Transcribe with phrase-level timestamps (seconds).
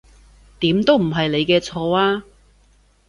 [0.61, 2.23] 點都唔係你嘅錯呀